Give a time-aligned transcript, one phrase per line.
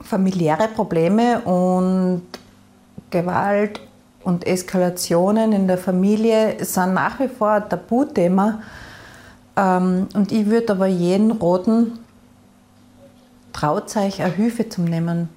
[0.00, 2.22] familiäre Probleme und
[3.10, 3.80] Gewalt
[4.24, 8.60] und Eskalationen in der Familie sind nach wie vor ein Tabuthema.
[9.56, 11.98] Ähm, und ich würde aber jeden roten
[13.58, 15.28] traut euch eine Hilfe zu nehmen.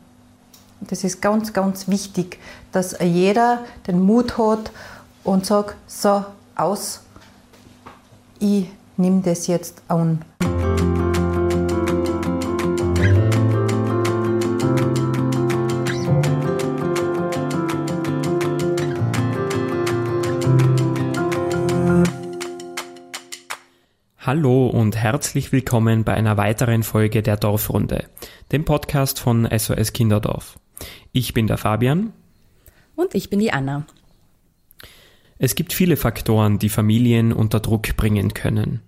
[0.81, 2.37] Das ist ganz, ganz wichtig,
[2.71, 4.71] dass jeder den Mut hat
[5.23, 6.25] und sagt, so,
[6.55, 7.01] aus,
[8.39, 10.21] ich nehme das jetzt an.
[24.33, 28.05] Hallo und herzlich willkommen bei einer weiteren Folge der Dorfrunde,
[28.53, 30.57] dem Podcast von SOS Kinderdorf.
[31.11, 32.13] Ich bin der Fabian.
[32.95, 33.85] Und ich bin die Anna.
[35.37, 38.79] Es gibt viele Faktoren, die Familien unter Druck bringen können.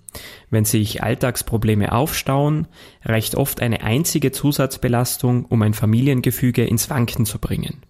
[0.49, 2.69] Wenn sich Alltagsprobleme aufstauen,
[3.03, 7.81] reicht oft eine einzige Zusatzbelastung, um ein Familiengefüge ins Wanken zu bringen.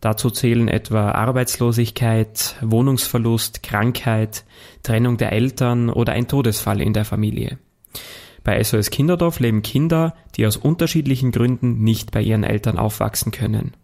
[0.00, 4.44] Dazu zählen etwa Arbeitslosigkeit, Wohnungsverlust, Krankheit,
[4.82, 7.58] Trennung der Eltern oder ein Todesfall in der Familie.
[8.42, 13.74] Bei SOS Kinderdorf leben Kinder, die aus unterschiedlichen Gründen nicht bei ihren Eltern aufwachsen können.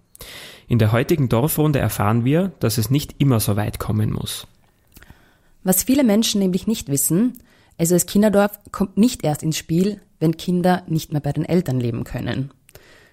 [0.69, 4.47] In der heutigen Dorfrunde erfahren wir, dass es nicht immer so weit kommen muss.
[5.63, 7.35] Was viele Menschen nämlich nicht wissen,
[7.79, 12.05] SOS Kinderdorf kommt nicht erst ins Spiel, wenn Kinder nicht mehr bei den Eltern leben
[12.05, 12.51] können.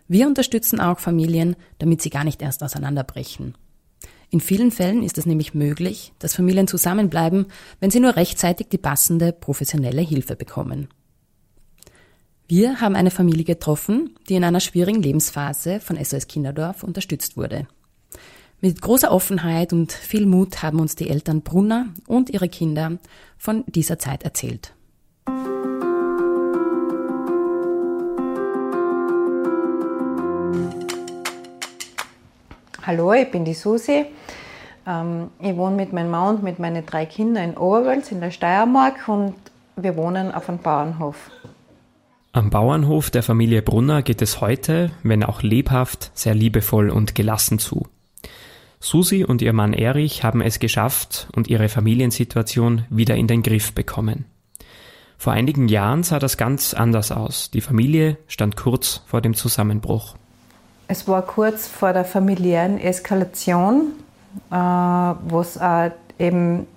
[0.07, 3.55] Wir unterstützen auch Familien, damit sie gar nicht erst auseinanderbrechen.
[4.29, 7.45] In vielen Fällen ist es nämlich möglich, dass Familien zusammenbleiben,
[7.79, 10.87] wenn sie nur rechtzeitig die passende professionelle Hilfe bekommen.
[12.47, 17.67] Wir haben eine Familie getroffen, die in einer schwierigen Lebensphase von SOS Kinderdorf unterstützt wurde.
[18.59, 22.97] Mit großer Offenheit und viel Mut haben uns die Eltern Brunner und ihre Kinder
[23.37, 24.73] von dieser Zeit erzählt.
[32.85, 34.05] Hallo, ich bin die Susi.
[34.85, 38.31] Ähm, ich wohne mit meinem Mann und mit meinen drei Kindern in Oberwölz in der
[38.31, 39.35] Steiermark und
[39.77, 41.31] wir wohnen auf einem Bauernhof.
[42.33, 47.57] Am Bauernhof der Familie Brunner geht es heute, wenn auch lebhaft, sehr liebevoll und gelassen
[47.57, 47.87] zu.
[48.81, 53.71] Susi und ihr Mann Erich haben es geschafft und ihre Familiensituation wieder in den Griff
[53.71, 54.25] bekommen.
[55.17, 57.49] Vor einigen Jahren sah das ganz anders aus.
[57.49, 60.15] Die Familie stand kurz vor dem Zusammenbruch.
[60.87, 63.93] Es war kurz vor der familiären Eskalation,
[64.51, 66.67] äh, wo es äh, eben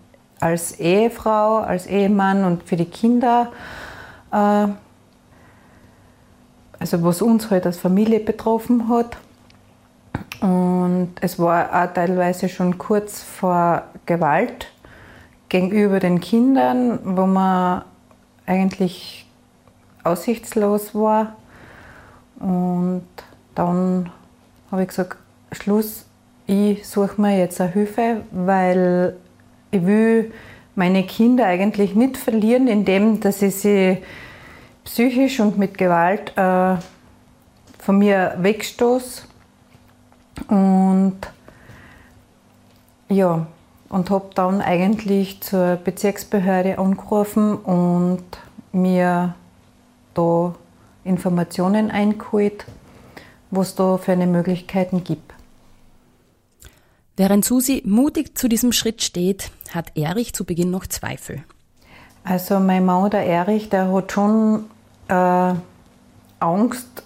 [0.40, 3.52] als Ehefrau, als Ehemann und für die Kinder,
[4.32, 4.68] äh,
[6.78, 9.16] also was uns halt als Familie betroffen hat.
[10.40, 14.68] Und es war auch teilweise schon kurz vor Gewalt
[15.48, 17.82] gegenüber den Kindern, wo man
[18.44, 19.26] eigentlich
[20.04, 21.36] aussichtslos war.
[22.38, 23.06] Und
[23.56, 24.10] dann
[24.70, 25.16] habe ich gesagt,
[25.50, 26.06] Schluss,
[26.46, 29.16] ich suche mir jetzt eine Hilfe, weil
[29.70, 30.32] ich will
[30.76, 33.98] meine Kinder eigentlich nicht verlieren, indem dass ich sie
[34.84, 36.76] psychisch und mit Gewalt äh,
[37.78, 39.22] von mir wegstoße.
[40.48, 41.18] Und
[43.08, 43.46] ja,
[43.88, 48.24] und habe dann eigentlich zur Bezirksbehörde angerufen und
[48.72, 49.34] mir
[50.14, 50.54] da
[51.04, 52.66] Informationen eingeholt
[53.56, 55.34] was da für eine Möglichkeiten gibt.
[57.16, 61.42] Während Susi mutig zu diesem Schritt steht, hat Erich zu Beginn noch Zweifel.
[62.24, 64.66] Also mein Mann, der Erich, der hat schon
[65.08, 65.54] äh,
[66.40, 67.04] Angst,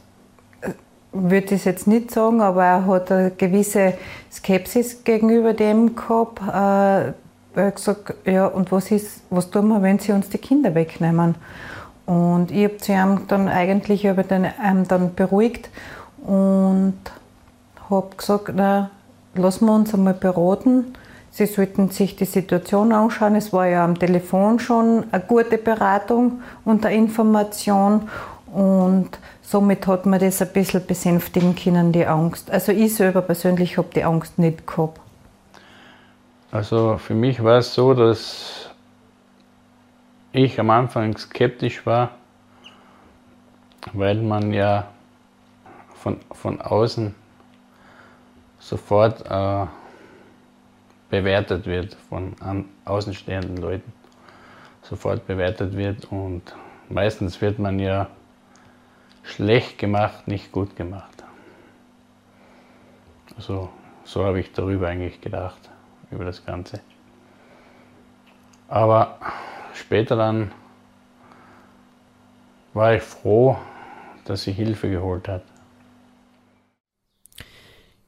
[1.12, 3.94] würde ich jetzt nicht sagen, aber er hat eine gewisse
[4.32, 6.40] Skepsis gegenüber dem gehabt.
[6.40, 7.12] Äh,
[7.54, 10.74] er hat gesagt, ja, und was, ist, was tun wir, wenn sie uns die Kinder
[10.74, 11.34] wegnehmen?
[12.06, 15.68] Und ich habe sie ihm dann eigentlich über den, ähm, dann beruhigt
[16.26, 16.98] und
[17.88, 18.90] habe gesagt, na,
[19.34, 20.94] lassen wir uns einmal beraten.
[21.30, 23.36] Sie sollten sich die Situation anschauen.
[23.36, 28.08] Es war ja am Telefon schon eine gute Beratung und eine Information.
[28.52, 29.10] Und
[29.42, 32.50] somit hat man das ein bisschen besänftigen können, die Angst.
[32.50, 35.00] Also ich selber persönlich habe die Angst nicht gehabt.
[36.50, 38.70] Also für mich war es so, dass
[40.32, 42.10] ich am Anfang skeptisch war,
[43.92, 44.88] weil man ja
[46.00, 47.14] von, von außen
[48.58, 49.66] sofort äh,
[51.10, 53.92] bewertet wird, von an, außenstehenden Leuten
[54.82, 56.42] sofort bewertet wird und
[56.88, 58.08] meistens wird man ja
[59.22, 61.22] schlecht gemacht, nicht gut gemacht.
[63.36, 63.68] Also,
[64.04, 65.70] so habe ich darüber eigentlich gedacht,
[66.10, 66.80] über das Ganze.
[68.68, 69.18] Aber
[69.74, 70.50] später dann
[72.72, 73.58] war ich froh,
[74.24, 75.42] dass sie Hilfe geholt hat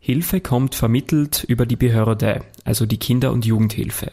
[0.04, 4.10] Hilfe kommt vermittelt über die Behörde, also die Kinder- und Jugendhilfe.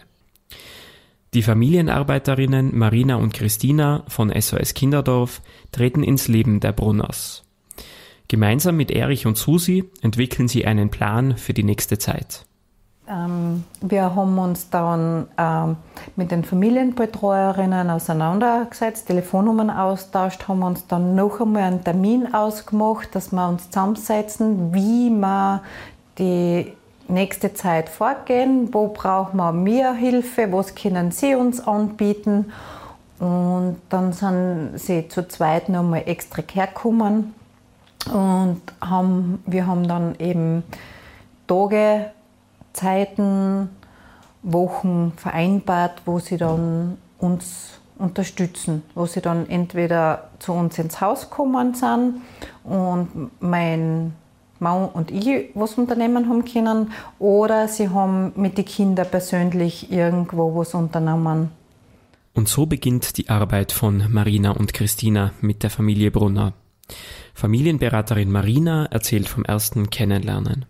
[1.33, 5.41] Die Familienarbeiterinnen Marina und Christina von SOS Kinderdorf
[5.71, 7.41] treten ins Leben der Brunners.
[8.27, 12.45] Gemeinsam mit Erich und Susi entwickeln sie einen Plan für die nächste Zeit.
[13.09, 15.77] Ähm, wir haben uns dann ähm,
[16.15, 23.31] mit den Familienbetreuerinnen auseinandergesetzt, Telefonnummern austauscht, haben uns dann noch einmal einen Termin ausgemacht, dass
[23.31, 25.63] wir uns zusammensetzen, wie wir
[26.19, 26.71] die
[27.07, 32.51] nächste Zeit vorgehen, wo brauchen wir mehr Hilfe, was können sie uns anbieten.
[33.17, 37.33] Und dann sind sie zu zweit noch mal extra hergekommen
[38.13, 40.63] und haben, wir haben dann eben
[41.47, 42.11] Tage
[42.79, 43.69] Zeiten,
[44.41, 51.29] Wochen vereinbart, wo sie dann uns unterstützen, wo sie dann entweder zu uns ins Haus
[51.29, 52.21] kommen sind
[52.63, 54.13] und mein
[54.59, 60.55] Mann und ich was unternehmen haben können oder sie haben mit den Kindern persönlich irgendwo
[60.55, 61.51] was unternommen.
[62.33, 66.53] Und so beginnt die Arbeit von Marina und Christina mit der Familie Brunner.
[67.33, 70.65] Familienberaterin Marina erzählt vom ersten Kennenlernen.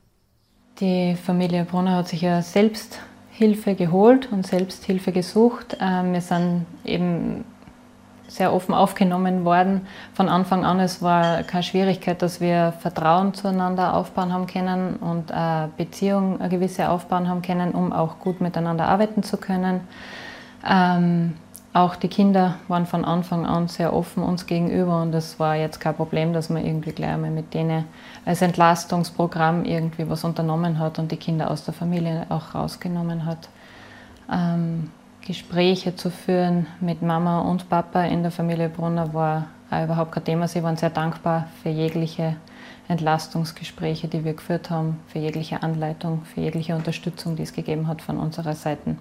[0.80, 3.00] Die Familie Brunner hat sich ja selbst
[3.32, 5.76] Hilfe geholt und selbst Hilfe gesucht.
[5.82, 7.44] Ähm, wir sind eben
[8.30, 9.88] sehr offen aufgenommen worden.
[10.14, 15.34] Von Anfang an, es war keine Schwierigkeit, dass wir Vertrauen zueinander aufbauen haben können und
[15.34, 19.82] eine Beziehung eine gewisse aufbauen haben können, um auch gut miteinander arbeiten zu können.
[21.80, 25.80] Auch die Kinder waren von Anfang an sehr offen uns gegenüber und es war jetzt
[25.80, 27.86] kein Problem, dass man irgendwie gleich mal mit denen
[28.26, 33.48] als Entlastungsprogramm irgendwie was unternommen hat und die Kinder aus der Familie auch rausgenommen hat.
[34.30, 34.92] Ähm,
[35.26, 40.50] Gespräche zu führen mit Mama und Papa in der Familie Brunner war überhaupt kein Thema.
[40.50, 42.36] Sie waren sehr dankbar für jegliche
[42.90, 48.02] Entlastungsgespräche, die wir geführt haben, für jegliche Anleitung, für jegliche Unterstützung, die es gegeben hat
[48.02, 48.98] von unserer Seite.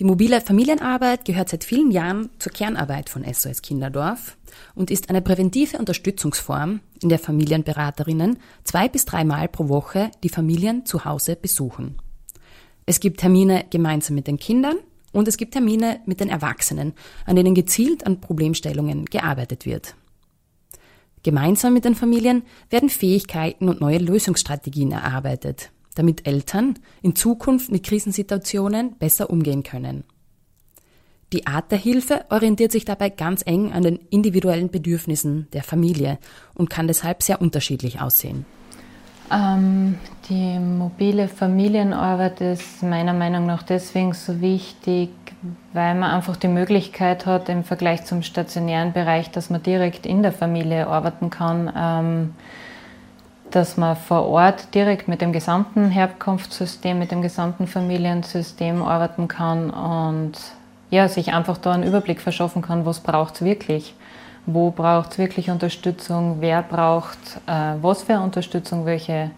[0.00, 4.36] Die mobile Familienarbeit gehört seit vielen Jahren zur Kernarbeit von SOS Kinderdorf
[4.74, 10.84] und ist eine präventive Unterstützungsform, in der Familienberaterinnen zwei bis dreimal pro Woche die Familien
[10.84, 11.98] zu Hause besuchen.
[12.86, 14.78] Es gibt Termine gemeinsam mit den Kindern
[15.12, 16.94] und es gibt Termine mit den Erwachsenen,
[17.24, 19.94] an denen gezielt an Problemstellungen gearbeitet wird.
[21.22, 27.84] Gemeinsam mit den Familien werden Fähigkeiten und neue Lösungsstrategien erarbeitet, damit Eltern in Zukunft mit
[27.84, 30.04] Krisensituationen besser umgehen können.
[31.32, 36.18] Die Art der Hilfe orientiert sich dabei ganz eng an den individuellen Bedürfnissen der Familie
[36.54, 38.46] und kann deshalb sehr unterschiedlich aussehen.
[39.32, 39.98] Ähm,
[40.28, 45.10] die mobile Familienarbeit ist meiner Meinung nach deswegen so wichtig,
[45.72, 50.22] weil man einfach die Möglichkeit hat im Vergleich zum stationären Bereich, dass man direkt in
[50.22, 51.72] der Familie arbeiten kann.
[51.76, 52.34] Ähm,
[53.54, 59.70] dass man vor Ort direkt mit dem gesamten Herkunftssystem, mit dem gesamten Familiensystem arbeiten kann
[59.70, 60.32] und
[60.90, 63.94] ja, sich einfach da einen Überblick verschaffen kann, was braucht es wirklich.
[64.46, 66.38] Wo braucht es wirklich Unterstützung?
[66.40, 68.86] Wer braucht äh, was für Unterstützung?
[68.86, 69.30] Welche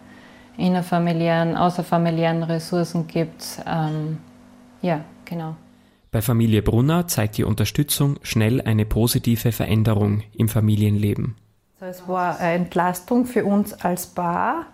[0.56, 3.60] innerfamiliären, außerfamiliären Ressourcen gibt es?
[3.66, 4.18] Ähm,
[4.80, 5.56] ja, genau.
[6.10, 11.37] Bei Familie Brunner zeigt die Unterstützung schnell eine positive Veränderung im Familienleben.
[11.78, 14.64] Also es war eine Entlastung für uns als Paar,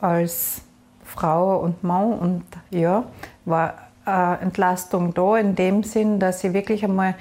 [0.00, 0.60] als
[1.02, 3.06] Frau und Mann und ja,
[3.44, 7.16] war eine Entlastung da in dem Sinn, dass sie wirklich einmal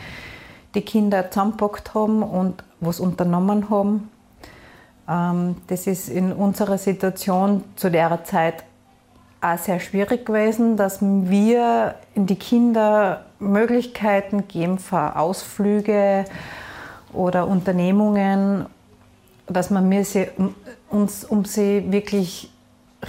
[0.75, 4.11] die Kinder zusammengepackt haben und was unternommen haben.
[5.09, 8.65] Ähm, das ist in unserer Situation zu der Zeit
[9.41, 16.25] auch sehr schwierig gewesen, dass wir in die Kinder Möglichkeiten geben für Ausflüge
[17.13, 18.67] oder Unternehmungen
[19.47, 20.27] dass wir
[20.89, 22.51] uns um sie wirklich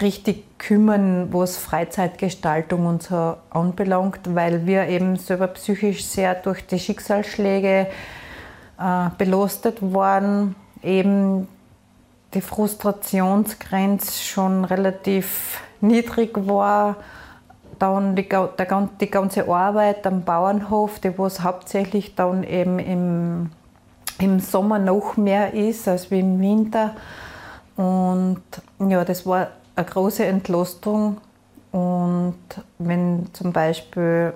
[0.00, 6.78] richtig kümmern, was Freizeitgestaltung und so anbelangt, weil wir eben selber psychisch sehr durch die
[6.78, 7.86] Schicksalsschläge
[8.78, 11.48] äh, belastet waren, eben
[12.34, 16.96] die Frustrationsgrenze schon relativ niedrig war.
[17.78, 23.50] Dann die, der, die ganze Arbeit am Bauernhof, die was hauptsächlich dann eben im
[24.20, 26.92] im Sommer noch mehr ist als im Winter.
[27.76, 28.42] Und
[28.80, 31.18] ja, das war eine große Entlastung.
[31.70, 32.38] Und
[32.78, 34.32] wenn zum Beispiel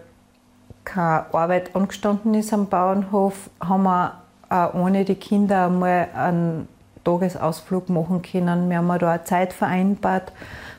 [0.85, 4.15] keine Arbeit angestanden ist am Bauernhof, haben wir
[4.49, 6.69] auch ohne die Kinder einmal einen
[7.05, 8.69] Tagesausflug machen können.
[8.69, 10.33] Wir haben da eine Zeit vereinbart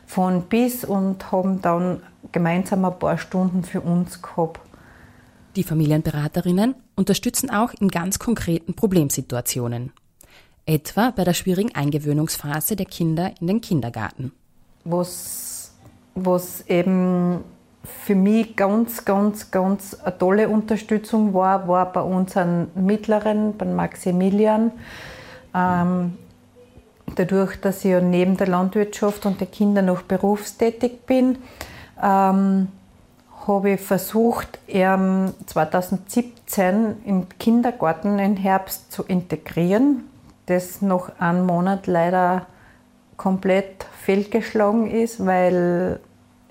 [0.05, 4.59] von bis und haben dann gemeinsam ein paar Stunden für uns gehabt.
[5.55, 9.91] Die Familienberaterinnen unterstützen auch in ganz konkreten Problemsituationen.
[10.65, 14.31] Etwa bei der schwierigen Eingewöhnungsphase der Kinder in den Kindergarten.
[14.83, 15.73] Was,
[16.15, 17.43] was eben
[17.83, 24.71] für mich ganz, ganz, ganz eine tolle Unterstützung war, war bei unseren Mittleren, beim Maximilian.
[25.53, 26.17] Ähm,
[27.15, 31.37] dadurch, dass ich ja neben der Landwirtschaft und den Kindern noch berufstätig bin,
[32.01, 32.69] ähm,
[33.47, 40.03] habe ich versucht, ihn 2017 im Kindergarten im Herbst zu integrieren,
[40.45, 42.45] das noch einen Monat leider
[43.17, 45.99] komplett fehlgeschlagen ist, weil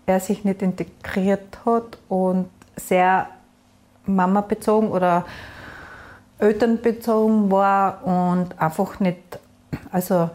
[0.06, 3.28] er sich nicht integriert hat und sehr
[4.06, 5.24] Mama-bezogen oder
[6.38, 9.38] Elternbezogen war und einfach nicht,
[9.92, 10.30] also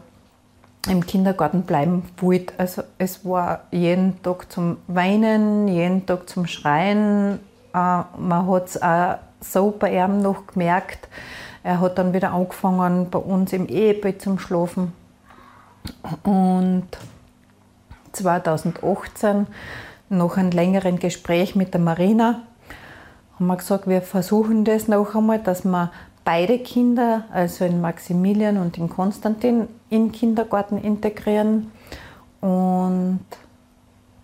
[0.86, 2.54] im Kindergarten bleiben wollte.
[2.58, 7.40] Also es war jeden Tag zum Weinen, jeden Tag zum Schreien.
[7.74, 11.08] Äh, man hat es auch so bei ihm noch gemerkt.
[11.62, 14.92] Er hat dann wieder angefangen, bei uns im Ehebett zum Schlafen.
[16.22, 16.86] Und
[18.12, 19.46] 2018,
[20.08, 22.42] nach einem längeren Gespräch mit der Marina,
[23.34, 25.92] haben wir gesagt, wir versuchen das noch einmal, dass wir
[26.28, 31.72] beide Kinder, also in Maximilian und in Konstantin, in Kindergarten integrieren.
[32.42, 33.24] Und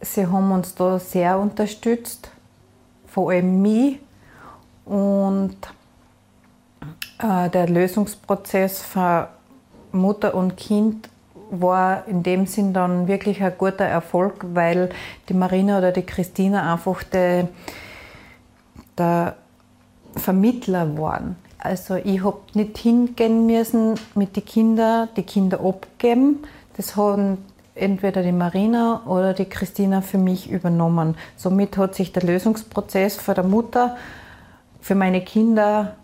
[0.02, 2.30] sie haben uns da sehr unterstützt,
[3.06, 4.00] vor allem mich.
[4.84, 5.56] Und
[7.20, 9.30] äh, der Lösungsprozess für
[9.90, 11.08] Mutter und Kind
[11.50, 14.90] war in dem Sinn dann wirklich ein guter Erfolg, weil
[15.30, 17.48] die Marina oder die Christina einfach der,
[18.98, 19.36] der
[20.16, 21.36] Vermittler waren.
[21.64, 26.40] Also ich habe nicht hingehen müssen mit den Kindern, die Kinder abgeben.
[26.76, 27.38] Das haben
[27.74, 31.16] entweder die Marina oder die Christina für mich übernommen.
[31.36, 33.96] Somit hat sich der Lösungsprozess für der Mutter
[34.82, 35.94] für meine Kinder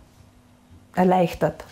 [0.94, 1.62] erleichtert.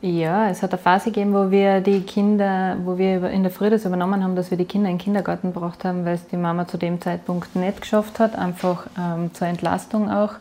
[0.00, 3.68] Ja, es hat eine Phase gegeben, wo wir die Kinder, wo wir in der Früh
[3.68, 6.38] das übernommen haben, dass wir die Kinder in den Kindergarten gebracht haben, weil es die
[6.38, 10.32] Mama zu dem Zeitpunkt nicht geschafft hat, einfach ähm, zur Entlastung auch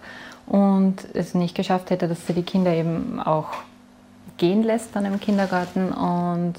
[0.52, 3.48] und es nicht geschafft hätte, dass sie die Kinder eben auch
[4.36, 5.94] gehen lässt dann im Kindergarten.
[5.94, 6.56] Und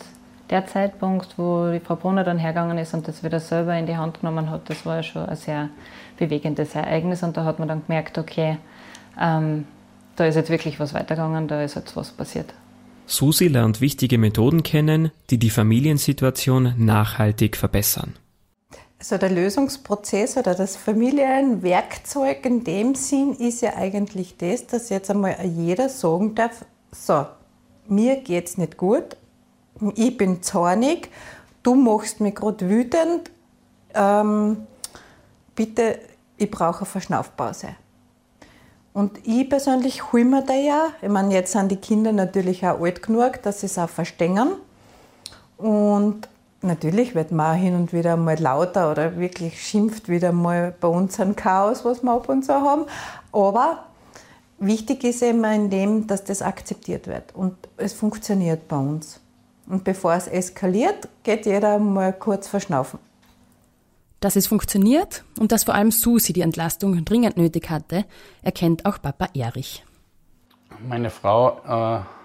[0.49, 3.99] der Zeitpunkt, wo die Frau Brunner dann hergegangen ist und das wieder selber in die
[3.99, 5.69] Hand genommen hat, das war schon ein sehr
[6.17, 7.23] bewegendes Ereignis.
[7.23, 8.57] Und da hat man dann gemerkt, okay,
[9.21, 9.67] ähm,
[10.17, 12.55] da ist jetzt wirklich was weitergegangen, da ist jetzt was passiert.
[13.05, 18.15] Susi lernt wichtige Methoden kennen, die die Familiensituation nachhaltig verbessern.
[19.03, 25.11] Also der Lösungsprozess oder das Familienwerkzeug in dem Sinn ist ja eigentlich das, dass jetzt
[25.11, 27.27] einmal jeder sagen darf, so,
[27.89, 29.17] mir geht's nicht gut,
[29.97, 31.11] ich bin zornig,
[31.65, 33.33] du machst mich gerade wütend,
[33.93, 34.69] ähm,
[35.57, 35.99] bitte,
[36.37, 37.71] ich brauche eine Verschnaufpause.
[38.93, 42.81] Und ich persönlich hole mir da ja, ich meine, jetzt sind die Kinder natürlich auch
[42.81, 44.53] alt genug, dass sie es auch verstehen.
[45.57, 46.29] Und
[46.65, 51.19] Natürlich wird man hin und wieder mal lauter oder wirklich schimpft wieder mal bei uns
[51.19, 52.85] ein Chaos, was wir ab und zu haben.
[53.33, 53.87] Aber
[54.59, 59.21] wichtig ist eben in dem, dass das akzeptiert wird und es funktioniert bei uns.
[59.67, 63.01] Und bevor es eskaliert, geht jeder mal kurz verschnaufen.
[64.21, 68.05] Dass es funktioniert und dass vor allem Susi die Entlastung dringend nötig hatte,
[68.43, 69.85] erkennt auch Papa Erich.
[70.87, 72.22] Meine Frau äh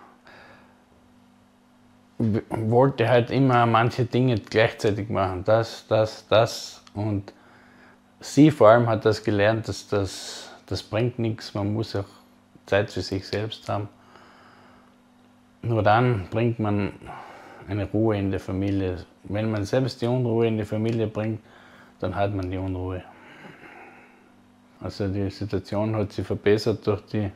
[2.20, 5.44] wollte halt immer manche Dinge gleichzeitig machen.
[5.44, 6.84] Das, das, das.
[6.94, 7.34] Und
[8.20, 11.54] sie vor allem hat das gelernt, dass das, das bringt nichts.
[11.54, 12.06] Man muss auch
[12.66, 13.88] Zeit für sich selbst haben.
[15.62, 16.94] Nur dann bringt man
[17.68, 19.06] eine Ruhe in der Familie.
[19.24, 21.42] Wenn man selbst die Unruhe in die Familie bringt,
[22.00, 23.04] dann hat man die Unruhe.
[24.80, 27.32] Also die Situation hat sich verbessert durch die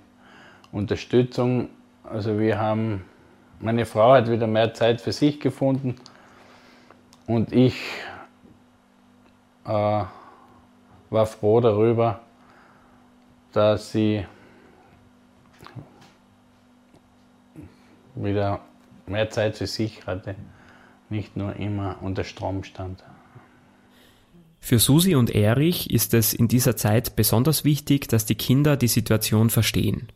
[0.71, 1.69] Unterstützung.
[2.03, 3.03] Also wir haben
[3.61, 5.95] meine Frau hat wieder mehr Zeit für sich gefunden
[7.27, 7.75] und ich
[9.65, 10.03] äh,
[11.09, 12.21] war froh darüber,
[13.51, 14.25] dass sie
[18.15, 18.61] wieder
[19.05, 20.35] mehr Zeit für sich hatte,
[21.09, 23.03] nicht nur immer unter Strom stand.
[24.59, 28.87] Für Susi und Erich ist es in dieser Zeit besonders wichtig, dass die Kinder die
[28.87, 30.07] Situation verstehen.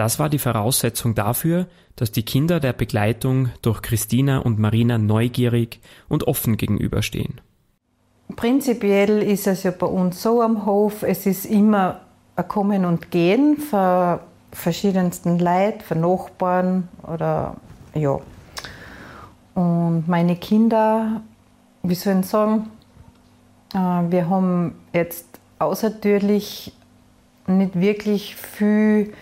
[0.00, 5.78] Das war die Voraussetzung dafür, dass die Kinder der Begleitung durch Christina und Marina neugierig
[6.08, 7.42] und offen gegenüberstehen.
[8.34, 12.00] Prinzipiell ist es ja bei uns so am Hof, es ist immer
[12.34, 14.20] ein Kommen und Gehen von
[14.52, 17.56] verschiedensten Leid, von Nachbarn oder
[17.92, 18.18] ja.
[19.54, 21.20] Und meine Kinder,
[21.82, 22.70] wie soll ich sagen,
[23.74, 25.26] äh, wir haben jetzt
[25.58, 26.72] außertürlich
[27.46, 29.12] nicht wirklich viel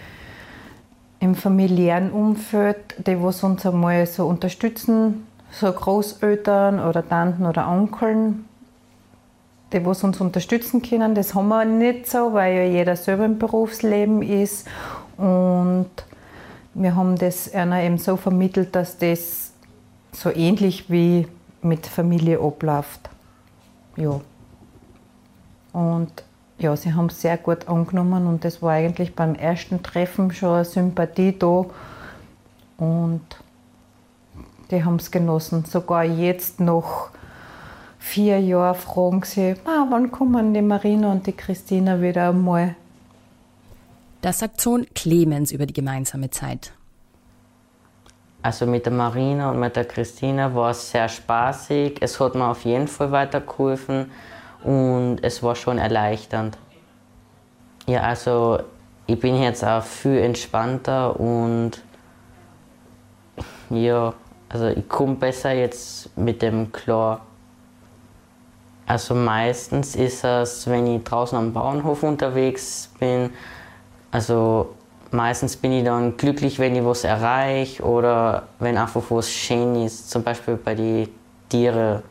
[1.20, 8.44] im familiären Umfeld, die was uns einmal so unterstützen, so Großeltern oder Tanten oder Onkeln,
[9.72, 11.14] die was uns unterstützen können.
[11.14, 14.66] Das haben wir nicht so, weil ja jeder selber im Berufsleben ist
[15.16, 15.90] und
[16.74, 19.52] wir haben das einer eben so vermittelt, dass das
[20.12, 21.26] so ähnlich wie
[21.60, 23.10] mit Familie abläuft.
[23.96, 24.20] Ja.
[25.72, 26.12] Und
[26.58, 30.54] ja, sie haben es sehr gut angenommen und das war eigentlich beim ersten Treffen schon
[30.54, 31.66] eine Sympathie da.
[32.78, 33.22] Und
[34.70, 35.64] die haben es genossen.
[35.64, 37.10] Sogar jetzt noch
[37.98, 42.74] vier Jahren fragen sie, ah, wann kommen die Marina und die Christina wieder einmal.
[44.20, 46.72] Das sagt Sohn Clemens über die gemeinsame Zeit.
[48.42, 51.98] Also mit der Marina und mit der Christina war es sehr spaßig.
[52.00, 54.10] Es hat mir auf jeden Fall weitergeholfen
[54.64, 56.58] und es war schon erleichternd.
[57.86, 58.60] Ja, also
[59.06, 61.82] ich bin jetzt auch viel entspannter und
[63.70, 64.12] ja,
[64.48, 67.22] also ich komme besser jetzt mit dem klar.
[68.86, 73.30] Also meistens ist es, wenn ich draußen am Bauernhof unterwegs bin,
[74.10, 74.74] also
[75.10, 80.10] meistens bin ich dann glücklich, wenn ich was erreiche oder wenn einfach was schön ist,
[80.10, 81.08] zum Beispiel bei den
[81.48, 82.02] Tieren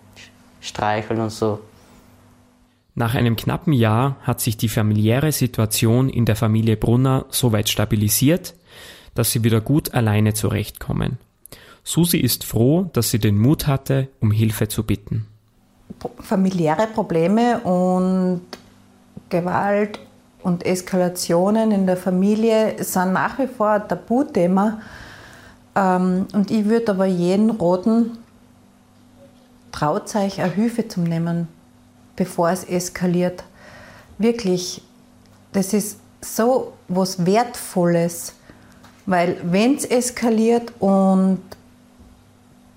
[0.61, 1.59] streicheln und so.
[2.97, 7.69] Nach einem knappen Jahr hat sich die familiäre Situation in der Familie Brunner so weit
[7.69, 8.55] stabilisiert,
[9.13, 11.19] dass sie wieder gut alleine zurechtkommen.
[11.83, 15.27] Susi ist froh, dass sie den Mut hatte, um Hilfe zu bitten.
[16.21, 18.41] Familiäre Probleme und
[19.29, 19.99] Gewalt
[20.41, 24.81] und Eskalationen in der Familie sind nach wie vor ein Tabuthema.
[25.75, 28.17] Ähm, und ich würde aber jeden roten,
[29.71, 31.47] traut euch eine Hilfe zu nehmen
[32.17, 33.45] bevor es eskaliert.
[34.17, 34.81] Wirklich,
[35.53, 38.33] das ist so was Wertvolles,
[39.05, 41.39] weil wenn es eskaliert und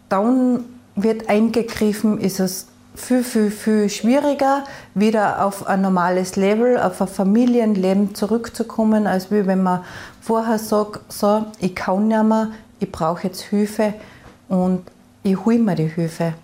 [0.09, 7.01] dann wird eingegriffen, ist es viel, viel, viel schwieriger, wieder auf ein normales Level, auf
[7.01, 9.85] ein Familienleben zurückzukommen, als wie wenn man
[10.21, 13.95] vorher sagt, so, ich kann nicht mehr, ich brauche jetzt Hilfe
[14.49, 14.83] und
[15.23, 16.35] ich hole mir die Hilfe.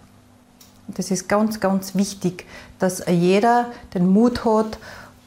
[0.88, 2.46] Das ist ganz, ganz wichtig,
[2.78, 4.78] dass jeder den Mut hat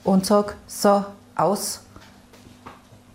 [0.04, 1.82] und sagt, so, aus,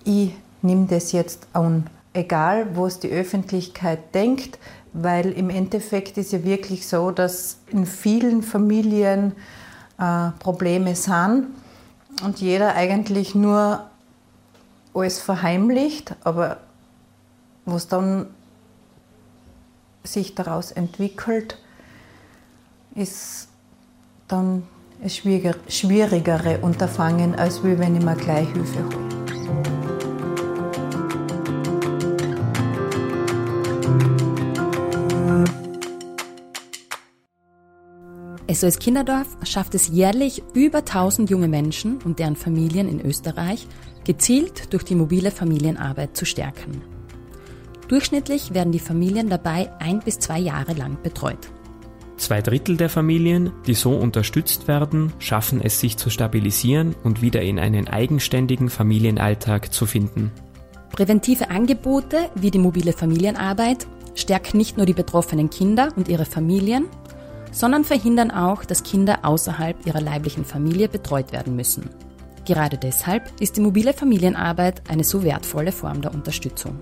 [0.05, 1.87] ich nehme das jetzt an.
[2.13, 4.59] Egal, was die Öffentlichkeit denkt,
[4.93, 9.33] weil im Endeffekt ist ja wirklich so, dass in vielen Familien
[9.99, 11.49] äh, Probleme sind
[12.23, 13.85] und jeder eigentlich nur
[14.95, 16.59] alles verheimlicht, aber
[17.65, 18.27] was dann
[20.05, 21.59] sich daraus entwickelt,
[22.95, 23.49] ist
[24.29, 24.63] dann
[25.03, 29.05] ein schwierigere Unterfangen, als wenn ich mir gleich Hilfe hole.
[38.55, 43.67] SOS Kinderdorf schafft es jährlich über 1000 junge Menschen und deren Familien in Österreich
[44.05, 46.83] gezielt durch die mobile Familienarbeit zu stärken.
[47.89, 51.51] Durchschnittlich werden die Familien dabei ein bis zwei Jahre lang betreut.
[52.17, 57.43] Zwei Drittel der Familien, die so unterstützt werden, schaffen es sich zu stabilisieren und wieder
[57.43, 60.31] in einen eigenständigen Familienalltag zu finden.
[60.93, 66.87] Präventive Angebote wie die mobile Familienarbeit stärken nicht nur die betroffenen Kinder und ihre Familien,
[67.51, 71.91] sondern verhindern auch, dass Kinder außerhalb ihrer leiblichen Familie betreut werden müssen.
[72.45, 76.79] Gerade deshalb ist die mobile Familienarbeit eine so wertvolle Form der Unterstützung.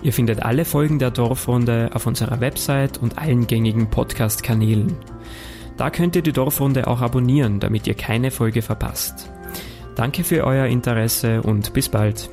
[0.01, 4.97] Ihr findet alle Folgen der Dorfrunde auf unserer Website und allen gängigen Podcast-Kanälen.
[5.77, 9.31] Da könnt ihr die Dorfrunde auch abonnieren, damit ihr keine Folge verpasst.
[9.95, 12.29] Danke für euer Interesse und bis bald.